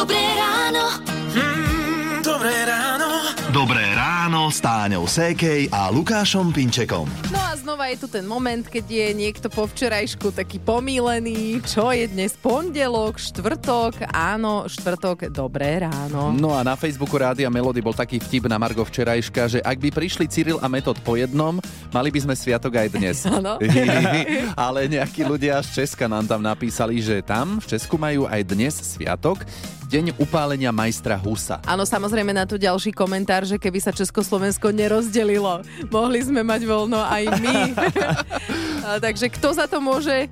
[0.00, 0.96] Dobré ráno.
[1.36, 3.08] Mm, dobré ráno.
[3.52, 7.04] Dobré ráno s Táňou Sékej a Lukášom Pinčekom.
[7.28, 11.60] No a znova je tu ten moment, keď je niekto po včerajšku taký pomílený.
[11.68, 12.32] Čo je dnes?
[12.32, 16.32] Pondelok, štvrtok, áno, štvrtok, dobré ráno.
[16.32, 19.92] No a na Facebooku Rádia Melody bol taký vtip na Margo včerajška, že ak by
[19.92, 21.60] prišli Cyril a Metod po jednom,
[21.92, 23.28] mali by sme sviatok aj dnes.
[23.36, 23.60] Áno.
[24.64, 28.72] Ale nejakí ľudia z Česka nám tam napísali, že tam v Česku majú aj dnes
[28.80, 29.44] sviatok,
[29.90, 31.58] deň upálenia majstra Husa.
[31.66, 37.02] Áno, samozrejme na tu ďalší komentár, že keby sa Československo nerozdelilo, mohli sme mať voľno
[37.02, 37.56] aj my.
[38.86, 40.30] A Takže kto za to môže?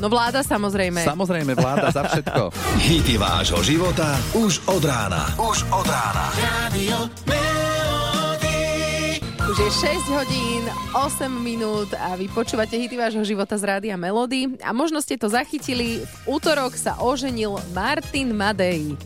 [0.00, 1.04] No vláda samozrejme.
[1.04, 2.54] Samozrejme, vláda za všetko.
[2.88, 5.28] Hity vášho života už od rána.
[5.36, 6.24] Už od rána.
[6.38, 7.69] Radio
[9.60, 10.64] Je 6 hodín,
[10.96, 14.56] 8 minút a vy počúvate hity vášho života z Rádia Melody.
[14.64, 18.96] A možno ste to zachytili, v útorok sa oženil Martin Madej.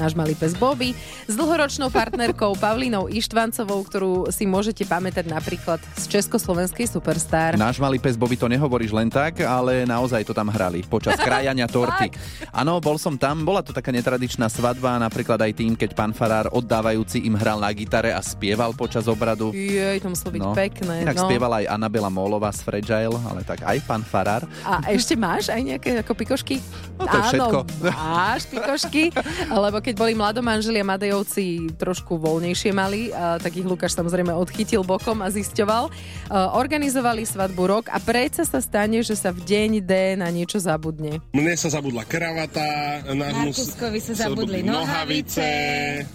[0.00, 0.96] Náš malý pes Bobby
[1.28, 7.60] s dlhoročnou partnerkou Pavlínou Ištvancovou, ktorú si môžete pamätať napríklad z Československej Superstar.
[7.60, 11.68] Náš malý pes Bobby to nehovoríš len tak, ale naozaj to tam hrali počas krájania
[11.68, 12.08] torty.
[12.48, 16.48] Áno, bol som tam, bola to taká netradičná svadba, napríklad aj tým, keď pán Farár
[16.48, 19.52] oddávajúci im hral na gitare a spieval počas obradu.
[19.52, 20.94] Jej, to muselo byť No, pekné.
[21.04, 21.28] Inak no.
[21.28, 24.48] spievala aj Anabela Mólová z Fragile, ale tak aj pán Farár.
[24.64, 26.56] A ešte máš aj nejaké ako pikošky?
[26.96, 27.58] No to je všetko.
[27.92, 29.02] máš pikošky,
[29.68, 35.28] lebo keď boli mladomanželia Madejovci trošku voľnejšie mali, tak ich Lukáš samozrejme odchytil bokom a
[35.30, 35.88] zisťoval.
[35.88, 40.58] A, Organizovali svadbu rok a predsa sa stane, že sa v deň D na niečo
[40.58, 41.22] zabudne.
[41.30, 45.46] Mne sa zabudla kravata, nášmu Markuskovi sa zabudli nohavice.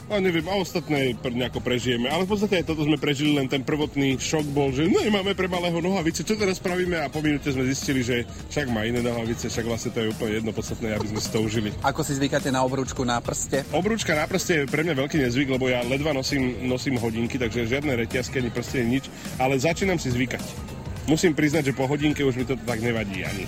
[0.09, 2.11] A neviem, a ostatné nejako prežijeme.
[2.11, 5.47] Ale v podstate aj toto sme prežili, len ten prvotný šok bol, že nemáme pre
[5.47, 6.99] malého nohavice, čo teraz spravíme?
[6.99, 10.33] A po minúte sme zistili, že však má iné nohavice, však vlastne to je úplne
[10.41, 11.69] jedno podstatné, aby sme si to užili.
[11.85, 13.54] Ako si zvykáte na obrúčku na prste?
[13.71, 17.69] Obrúčka na prste je pre mňa veľký nezvyk, lebo ja ledva nosím, nosím hodinky, takže
[17.69, 19.07] žiadne reťazky ani prste, nič,
[19.39, 20.43] ale začínam si zvykať.
[21.05, 23.45] Musím priznať, že po hodinke už mi to tak nevadí ani.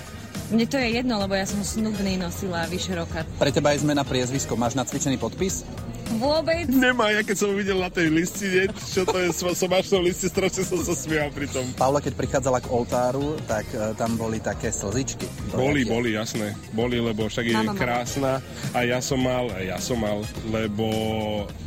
[0.48, 3.28] Mne to je jedno, lebo ja som snubný nosila vyše roka.
[3.36, 4.56] Pre teba je zmena priezvisko.
[4.56, 5.68] Máš nacvičený podpis?
[6.16, 6.66] Vôbec.
[6.72, 9.91] Nemá, ja keď som videl na tej listine, čo to je, som som až v
[9.91, 11.68] tom liste, strašne som sa smial pri tom.
[11.75, 15.28] Paula, keď prichádzala k oltáru, tak e, tam boli také slzičky.
[15.51, 15.91] Boli, Dojatie.
[15.91, 16.47] boli, jasné.
[16.72, 17.79] Boli, lebo však je Mama mala.
[17.79, 18.31] krásna
[18.72, 20.88] a ja som mal, a ja som mal, lebo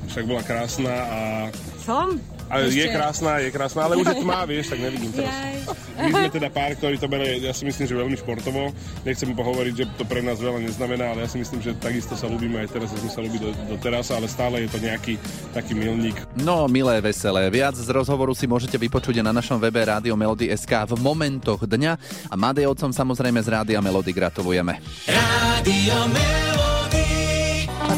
[0.09, 1.21] však bola krásna a,
[1.85, 2.17] Som?
[2.51, 5.35] A je Ešte- krásna, je krásna, ale už je tmá, vieš, tak nevidím teraz.
[6.01, 8.75] My sme teda pár, ktorý to bere, ja si myslím, že veľmi športovo.
[9.07, 12.27] Nechcem pohovoriť, že to pre nás veľa neznamená, ale ja si myslím, že takisto sa
[12.27, 15.15] ľúbime aj teraz, sme sa ľúbi do, do teraz, ale stále je to nejaký
[15.55, 16.19] taký milník.
[16.41, 17.47] No, milé, veselé.
[17.53, 21.93] Viac z rozhovoru si môžete vypočuť na našom webe Rádio Melody SK v momentoch dňa
[22.27, 24.83] a Madejovcom samozrejme z Rádia Melody gratulujeme.
[25.07, 26.70] Radio Melody.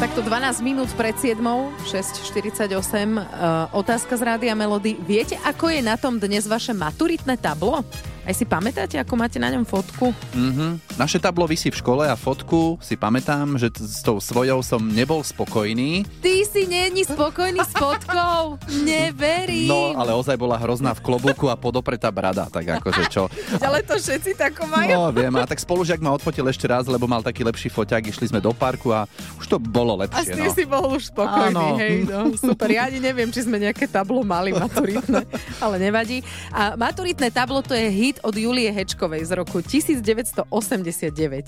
[0.03, 1.39] Takto 12 minút pred 7,
[1.87, 4.99] 6.48, uh, otázka z Rádia Melody.
[4.99, 7.87] Viete, ako je na tom dnes vaše maturitné tablo?
[8.23, 10.15] Aj si pamätáte, ako máte na ňom fotku?
[10.31, 10.79] Mhm.
[10.95, 14.79] Naše tablo vysí v škole a fotku si pamätám, že t- s tou svojou som
[14.81, 16.07] nebol spokojný.
[16.19, 18.63] Ty si není spokojný s fotkou?
[18.87, 19.67] Neverím.
[19.67, 23.27] No, ale ozaj bola hrozná v klobúku a podopretá brada, tak akože čo.
[23.59, 24.87] Ale to všetci tako majú.
[24.89, 28.27] No, viem, a tak spolužiak ma odfotil ešte raz, lebo mal taký lepší foťák, išli
[28.27, 29.05] sme do parku a
[29.35, 30.31] už to bolo A lepšie.
[30.33, 30.53] ty No.
[30.53, 31.77] si bol už spokojný, Áno.
[31.77, 32.69] hej, no, super.
[32.69, 35.27] Ja ani neviem, či sme nejaké tablo mali maturitné,
[35.65, 36.23] ale nevadí.
[36.49, 41.47] A maturitné tablo to je hit od Julie Hečkovej z roku 1989.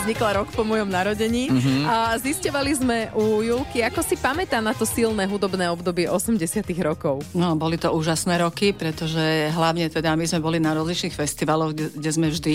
[0.00, 1.84] Vznikla rok po mojom narodení Mhm.
[1.84, 7.20] a zisťovali sme u Julky, ako si pamätá na to silné hudobné obdobie 80 rokov.
[7.36, 9.20] No, boli to úžasné roky, pretože
[9.52, 12.54] hlavne teda my sme boli na rozličných festivaloch, kde, kde sme vždy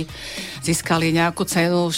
[0.66, 1.94] získali nejakú cenu.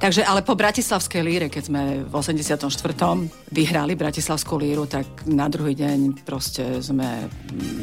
[0.00, 3.28] Takže, ale po Bratislavskej líre, keď sme v 84.
[3.52, 7.28] vyhrali Bratislavskú líru, tak na druhý deň proste sme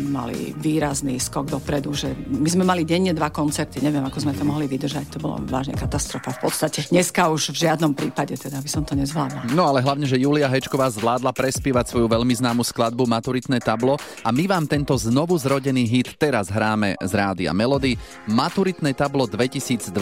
[0.09, 4.41] mali výrazný skok dopredu, že my sme mali denne dva koncerty, neviem, ako sme to
[4.41, 6.79] mohli vydržať, to bolo vážne katastrofa v podstate.
[7.13, 9.53] Dneska už v žiadnom prípade, teda by som to nezvládla.
[9.53, 14.33] No ale hlavne, že Julia Hečková zvládla prespievať svoju veľmi známu skladbu Maturitné tablo a
[14.33, 19.93] my vám tento znovu zrodený hit teraz hráme z Rádia Melody Maturitné tablo 2023.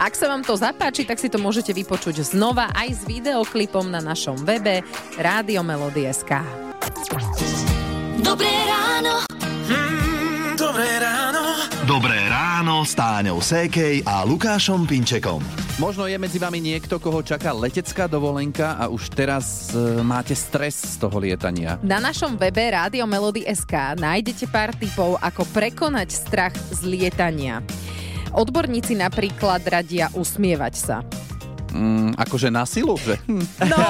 [0.00, 4.00] Ak sa vám to zapáči, tak si to môžete vypočuť znova aj s videoklipom na
[4.00, 4.80] našom webe
[5.20, 6.40] Rádio Melody.sk.
[8.24, 9.28] Dobré ráno.
[9.68, 11.68] Mm, dobré ráno.
[11.84, 12.17] Dobré
[12.78, 15.42] ráno s Táňou Sékej a Lukášom Pinčekom.
[15.82, 20.94] Možno je medzi vami niekto, koho čaká letecká dovolenka a už teraz e, máte stres
[20.94, 21.82] z toho lietania.
[21.82, 27.66] Na našom webe Rádio Melody SK nájdete pár tipov, ako prekonať strach z lietania.
[28.30, 31.02] Odborníci napríklad radia usmievať sa.
[31.72, 33.20] Mm, akože na silu, že?
[33.28, 33.44] Hm.
[33.68, 33.80] No,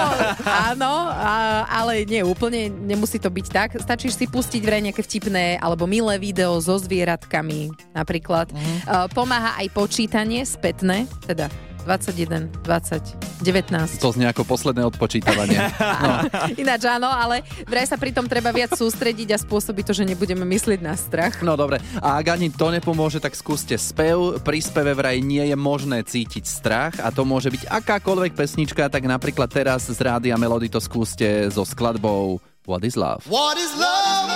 [0.74, 3.70] áno, a, ale nie úplne, nemusí to byť tak.
[3.78, 8.50] Stačí si pustiť vraj nejaké vtipné alebo milé video so zvieratkami napríklad.
[8.50, 11.46] Uh, pomáha aj počítanie spätné, teda
[11.88, 14.04] 21, 20, 19.
[14.04, 15.56] To znie ako posledné odpočítavanie.
[15.98, 16.20] No.
[16.54, 20.80] Ináč áno, ale vraj sa pritom treba viac sústrediť a spôsobí to, že nebudeme myslieť
[20.84, 21.40] na strach.
[21.40, 24.38] No dobre, a ak ani to nepomôže, tak skúste spev.
[24.44, 29.08] Pri speve vraj nie je možné cítiť strach a to môže byť akákoľvek pesnička, tak
[29.08, 32.36] napríklad teraz z Rádia Melody to skúste so skladbou
[32.68, 33.24] What is Love.
[33.26, 34.28] What is love?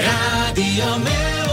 [0.00, 1.43] Rádio Melody.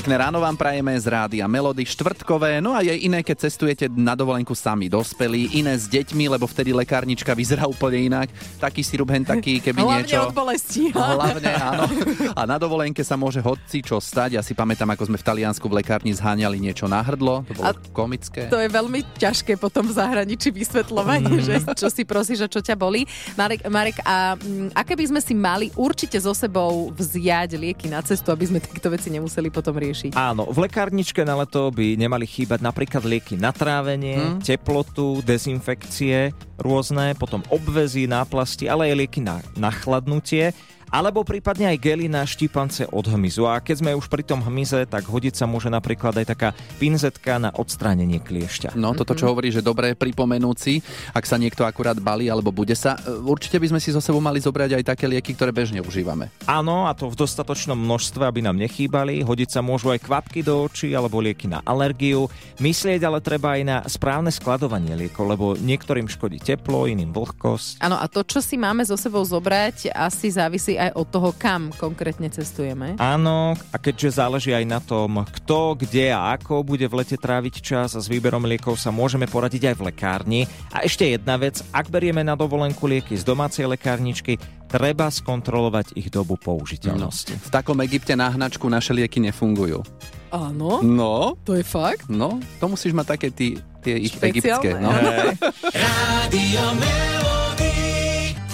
[0.00, 4.16] Pekné ráno vám prajeme z Rádia Melody štvrtkové, no a je iné, keď cestujete na
[4.16, 8.32] dovolenku sami dospelí, iné s deťmi, lebo vtedy lekárnička vyzerá úplne inak.
[8.56, 10.24] Taký sirup hen taký, keby Hlavne niečo...
[10.24, 10.88] od bolesti.
[10.96, 11.84] Hlavne, áno.
[12.32, 14.40] A na dovolenke sa môže hodci čo stať.
[14.40, 17.44] Ja si pamätám, ako sme v Taliansku v lekárni zháňali niečo na hrdlo.
[17.44, 18.48] To bolo A komické.
[18.48, 22.72] To je veľmi ťažké potom v zahraničí vysvetľovať, že čo si prosíš a čo ťa
[22.72, 23.04] bolí.
[23.36, 28.00] Marek, Marek a mm, aké by sme si mali určite so sebou vziať lieky na
[28.00, 29.89] cestu, aby sme takéto veci nemuseli potom riešiť?
[30.12, 34.36] Áno, v lekárničke na leto by nemali chýbať napríklad lieky na trávenie, Hm.
[34.42, 40.52] teplotu, dezinfekcie rôzne, potom obvezy, náplasti, ale aj lieky na, na chladnutie
[40.90, 43.46] alebo prípadne aj gely na štípance od hmyzu.
[43.46, 46.50] A keď sme už pri tom hmyze, tak hodiť sa môže napríklad aj taká
[46.82, 48.74] pinzetka na odstránenie kliešťa.
[48.74, 50.82] No, toto, čo hovorí, že dobre pripomenúť si,
[51.14, 52.98] ak sa niekto akurát balí alebo bude sa.
[53.06, 56.34] e, Určite by sme si so sebou mali zobrať aj také lieky, ktoré bežne užívame.
[56.50, 59.22] Áno, a to v dostatočnom množstve, aby nám nechýbali.
[59.22, 62.26] Hodiť sa môžu aj kvapky do očí alebo lieky na alergiu.
[62.58, 67.78] Myslieť ale treba aj na správne skladovanie liekov, lebo niektorým škodí teplo, iným vlhkosť.
[67.78, 71.68] Áno, a to, čo si máme so sebou zobrať, asi závisí aj od toho, kam
[71.70, 72.96] konkrétne cestujeme.
[72.96, 77.54] Áno, a keďže záleží aj na tom, kto, kde a ako bude v lete tráviť
[77.60, 80.40] čas a s výberom liekov sa môžeme poradiť aj v lekárni.
[80.72, 86.08] A ešte jedna vec, ak berieme na dovolenku lieky z domácej lekárničky, treba skontrolovať ich
[86.08, 87.36] dobu použiteľnosti.
[87.36, 89.84] V takom Egypte na hnačku naše lieky nefungujú.
[90.30, 92.06] Áno, No, to je fakt.
[92.08, 94.30] no, to musíš mať také tí, tie ich Špeciálne.
[94.32, 94.70] egyptské.
[94.78, 94.90] No.
[96.72, 97.99] Melody.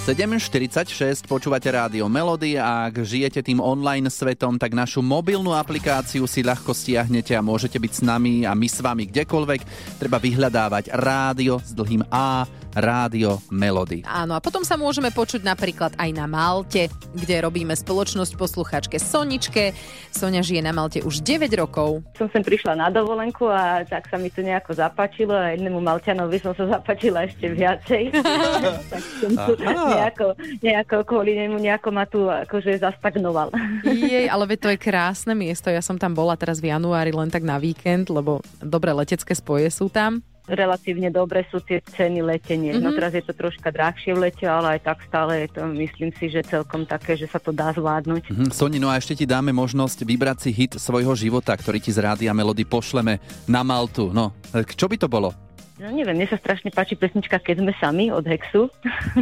[0.06, 6.47] 7.46 počúvate rádio Melody a ak žijete tým online svetom, tak našu mobilnú aplikáciu si
[6.47, 9.61] ľahko stiahnete a môžete byť s nami a my s vami kdekoľvek.
[9.99, 14.05] Treba vyhľadávať rádio s dlhým A, rádio Melody.
[14.05, 19.73] Áno, a potom sa môžeme počuť napríklad aj na Malte, kde robíme spoločnosť posluchačke Soničke.
[20.12, 22.05] Sonia žije na Malte už 9 rokov.
[22.20, 26.37] som sem prišla na dovolenku a tak sa mi to nejako zapáčilo a jednému Malťanovi
[26.44, 28.12] som sa zapáčila ešte viacej.
[28.93, 33.49] tak som tu nejako, nejako kvôli nemu nejako ma tu akože zastagnoval.
[33.88, 35.73] Jej, ale veď to je krásne miesto.
[35.73, 39.73] Ja som tam bola teraz v januári len tak na víkend, lebo dobré letecké spoje
[39.73, 40.20] sú tam.
[40.46, 42.75] Relatívne dobre sú tie ceny letenie.
[42.75, 42.82] Mm-hmm.
[42.82, 42.96] No Mhm.
[42.96, 46.31] teraz je to troška drahšie v lete, ale aj tak stále je to, myslím si,
[46.31, 48.31] že celkom také, že sa to dá zvládnuť.
[48.31, 51.90] Mhm, Soni, no a ešte ti dáme možnosť vybrať si hit svojho života, ktorý ti
[51.90, 53.19] z rádia Melody pošleme
[53.50, 54.14] na Maltu.
[54.14, 55.45] No, e, čo by to bolo?
[55.76, 58.73] No neviem, mne sa strašne páči pesnička Keď sme sami od Hexu.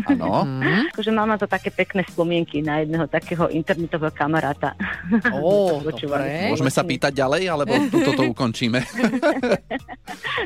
[0.06, 0.46] Áno.
[0.94, 4.78] akože mám na to také pekné spomienky na jedného takého internetového kamaráta.
[5.34, 6.54] Ó, dobre.
[6.54, 8.78] Môžeme sa pýtať ďalej, alebo toto to ukončíme?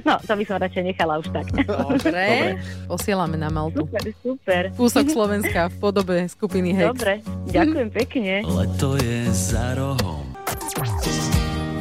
[0.08, 1.52] No, to by som radšej nechala už tak.
[1.52, 2.56] Dobre,
[2.88, 3.84] posielame na Maltu.
[3.84, 4.62] Super, super.
[4.80, 6.96] Kúsok Slovenska v podobe skupiny Hex.
[6.96, 7.20] Dobre,
[7.52, 8.32] ďakujem pekne.
[8.48, 10.24] Leto je za rohom.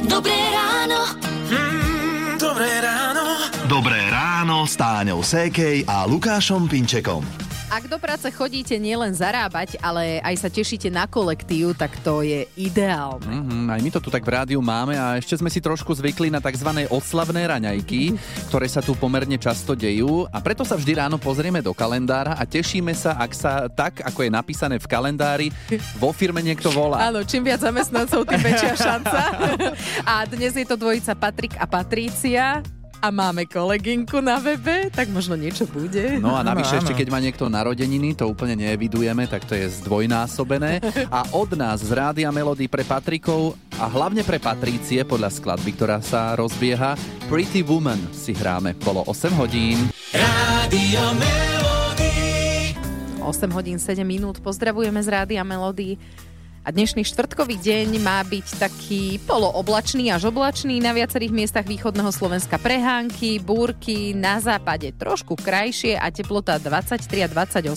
[0.04, 1.16] Dobré ráno.
[1.48, 2.97] Mm, dobré ráno.
[4.58, 7.22] Ráno s Táňou Sékej a Lukášom Pinčekom.
[7.70, 12.42] Ak do práce chodíte nielen zarábať, ale aj sa tešíte na kolektív, tak to je
[12.58, 13.22] ideálne.
[13.22, 16.26] Mhm, aj my to tu tak v rádiu máme a ešte sme si trošku zvykli
[16.26, 16.90] na tzv.
[16.90, 18.18] oslavné raňajky,
[18.50, 22.42] ktoré sa tu pomerne často dejú a preto sa vždy ráno pozrieme do kalendára a
[22.42, 25.54] tešíme sa, ak sa tak, ako je napísané v kalendári,
[26.02, 27.06] vo firme niekto volá.
[27.06, 29.18] Áno, čím viac zamestnancov, tým väčšia šanca.
[30.18, 32.58] A dnes je to dvojica Patrik a Patrícia.
[32.98, 36.18] A máme kolegynku na webe, tak možno niečo bude.
[36.18, 39.70] No a navyše Áno, ešte, keď má niekto narodeniny, to úplne nevidujeme, tak to je
[39.70, 40.82] zdvojnásobené.
[41.06, 46.02] A od nás z Rádia Melody pre Patrikov a hlavne pre Patrície podľa skladby, ktorá
[46.02, 46.98] sa rozbieha,
[47.30, 49.78] Pretty Woman si hráme polo 8 hodín.
[50.10, 52.14] Rádio Melody.
[53.22, 54.42] 8 hodín 7 minút.
[54.42, 55.94] Pozdravujeme z Rádia Melody.
[56.68, 60.84] A dnešný štvrtkový deň má byť taký polooblačný až oblačný.
[60.84, 67.28] Na viacerých miestach východného Slovenska prehánky, búrky, na západe trošku krajšie a teplota 23 a
[67.32, 67.72] 28.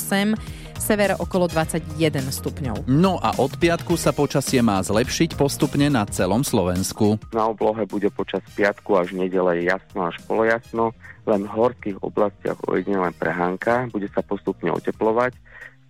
[0.75, 1.87] sever okolo 21
[2.35, 2.83] stupňov.
[2.91, 7.15] No a od piatku sa počasie má zlepšiť postupne na celom Slovensku.
[7.31, 10.91] Na oblohe bude počas piatku až nedele jasno až polojasno,
[11.31, 15.31] len v horských oblastiach ojedinele prehánka, bude sa postupne oteplovať.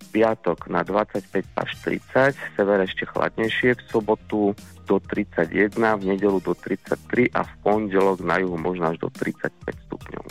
[0.02, 4.52] V piatok na 25 až 30, sever ešte chladnejšie, v sobotu
[4.84, 9.86] do 31, v nedelu do 33 a v pondelok na juhu možno až do 35
[9.88, 10.24] stupňov.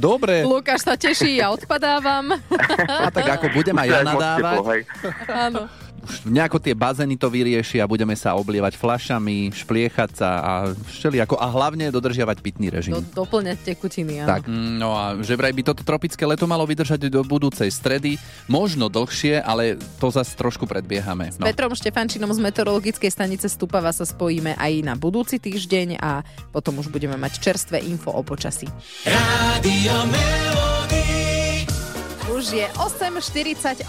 [0.00, 0.42] Dobre.
[0.42, 2.34] Lukáš sa teší, ja odpadávam.
[3.06, 4.82] A tak ako budem aj ja nadávať.
[5.28, 5.68] Áno.
[6.06, 11.34] Už nejako tie bazény to vyrieši a budeme sa oblievať flašami, špliechať sa a všelijako
[11.34, 12.94] a hlavne dodržiavať pitný režim.
[12.94, 14.30] Do, doplňať tekutiny, áno.
[14.30, 18.14] Tak, mm, no a že vraj by toto tropické leto malo vydržať do budúcej stredy,
[18.46, 21.34] možno dlhšie, ale to zase trošku predbiehame.
[21.34, 26.22] S Petrom Štefančinom z meteorologickej stanice Stupava sa spojíme aj na budúci týždeň a
[26.54, 28.70] potom už budeme mať čerstvé info o počasí.
[29.02, 31.25] Rádio Melody.
[32.36, 33.88] Už je 8.48,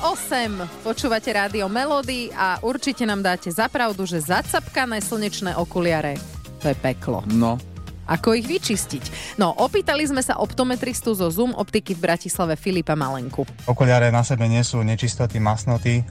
[0.79, 6.15] počúvate rádio Melody a určite nám dáte zapravdu, že zacapkané slnečné okuliare,
[6.63, 7.27] to je peklo.
[7.27, 7.59] No,
[8.07, 9.35] Ako ich vyčistiť?
[9.35, 13.43] No, opýtali sme sa optometristu zo Zoom optiky v Bratislave Filipa Malenku.
[13.67, 16.03] Okuliare na sebe nesú nečistoty, masnoty, e,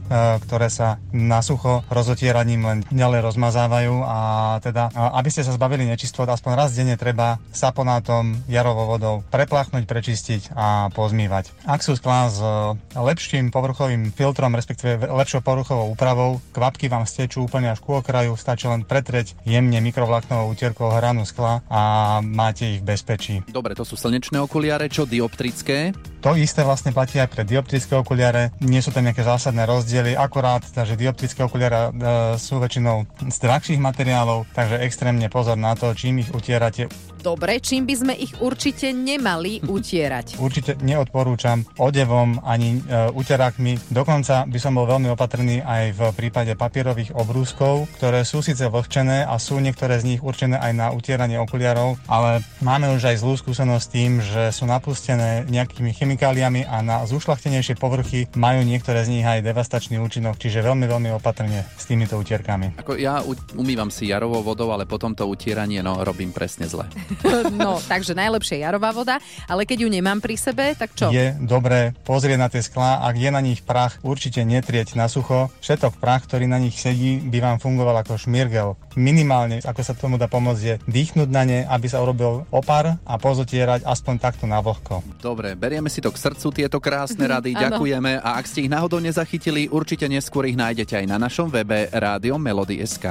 [0.44, 4.18] ktoré sa na sucho rozotieraním len ďalej rozmazávajú a
[4.60, 9.88] teda, e, aby ste sa zbavili nečistot, aspoň raz denne treba saponátom, jarovou vodou prepláchnuť,
[9.88, 11.56] prečistiť a pozmývať.
[11.64, 17.48] Ak sú sklá s e, lepším povrchovým filtrom, respektíve lepšou povrchovou úpravou, kvapky vám stečú
[17.48, 21.85] úplne až ku okraju, stačí len pretrieť jemne mikrovlaknovou útierkou hranu skla a
[22.22, 23.34] máte ich v bezpečí.
[23.48, 25.92] dobre, to sú slnečné okuliare, čo dioptrické?
[26.26, 28.50] To isté vlastne platí aj pre dioptrické okuliare.
[28.59, 31.90] Nie sú tam nejaké zásadné rozdiely, akurát, takže dioptrické okuliare e,
[32.35, 36.90] sú väčšinou z drahších materiálov, takže extrémne pozor na to, čím ich utierate.
[37.26, 40.38] Dobre, čím by sme ich určite nemali utierať?
[40.42, 43.95] Určite neodporúčam odevom ani e, uterákmi.
[43.95, 49.23] Dokonca by som bol veľmi opatrný aj v prípade papierových obrúskov, ktoré sú síce vlhčené
[49.23, 53.38] a sú niektoré z nich určené aj na utieranie okuliarov, ale máme už aj zlú
[53.38, 59.20] skúsenosť s tým, že sú napustené nejakými chemikáliami a na zúšlachtenejšie povrchy majú niektoré z
[59.20, 62.80] nich aj devastačný účinok, čiže veľmi, veľmi opatrne s týmito utierkami.
[62.80, 63.20] Ako ja
[63.52, 66.88] umývam si jarovou vodou, ale potom to utieranie, no, robím presne zle.
[67.56, 71.12] No, takže najlepšie jarová voda, ale keď ju nemám pri sebe, tak čo?
[71.12, 75.52] Je dobré pozrieť na tie sklá, ak je na nich prach, určite netrieť na sucho.
[75.61, 78.78] Všetok prach, ktorý na nich sedí, by vám fungoval ako šmirgel.
[78.96, 83.14] Minimálne, ako sa tomu dá pomôcť, je dýchnuť na ne, aby sa urobil opar a
[83.20, 85.04] pozotierať aspoň takto na vlhko.
[85.20, 87.62] Dobre, berieme si to k srdcu, tieto krásne rady, Áno.
[87.68, 91.88] ďakujeme a ak ste ich náhodou nezachytili, určite neskôr ich nájdete aj na našom webe
[91.92, 93.04] Rádio Melody.sk.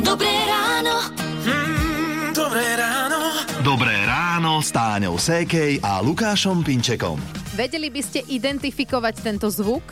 [0.00, 0.94] Dobré ráno.
[1.44, 3.18] Mm, dobré ráno.
[3.60, 7.20] Dobré ráno s Táňou Sékej a Lukášom Pinčekom.
[7.52, 9.84] Vedeli by ste identifikovať tento zvuk?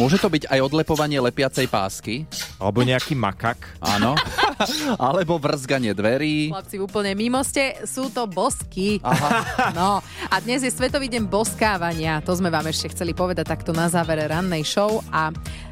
[0.00, 2.24] Môže to byť aj odlepovanie lepiacej pásky?
[2.56, 3.60] Alebo nejaký makak.
[3.84, 4.16] Áno.
[5.00, 6.52] Alebo vrzganie dverí.
[6.52, 9.00] Chlapci, úplne mimo ste, sú to bosky.
[9.02, 9.72] Aha.
[9.80, 12.20] No, a dnes je Svetový deň boskávania.
[12.26, 15.00] To sme vám ešte chceli povedať takto na závere rannej show.
[15.14, 15.30] A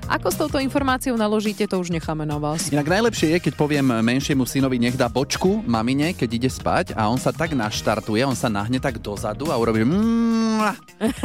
[0.09, 2.73] ako s touto informáciou naložíte, to už necháme na vás.
[2.73, 7.07] Inak najlepšie je, keď poviem menšiemu synovi, nech dá bočku mamine, keď ide spať a
[7.13, 9.85] on sa tak naštartuje, on sa nahne tak dozadu a urobí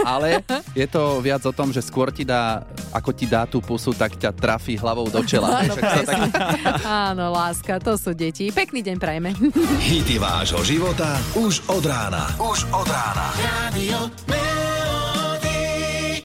[0.05, 0.45] ale
[0.77, 2.61] je to viac o tom, že skôr ti dá,
[2.93, 5.63] ako ti dá tú pusu, tak ťa trafí hlavou do čela.
[5.63, 6.05] Áno, tak...
[6.85, 8.53] Áno, láska, to sú deti.
[8.53, 9.33] Pekný deň prajme.
[9.81, 12.29] Hity vášho života už od rána.
[12.37, 13.25] Už od rána.
[13.73, 14.42] Melody.